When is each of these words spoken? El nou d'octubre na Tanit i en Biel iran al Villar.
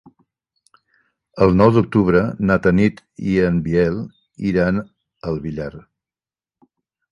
El 1.45 1.53
nou 1.59 1.73
d'octubre 1.75 2.23
na 2.51 2.57
Tanit 2.65 3.03
i 3.35 3.37
en 3.51 3.61
Biel 3.69 4.01
iran 4.55 4.83
al 5.31 5.41
Villar. 5.47 5.71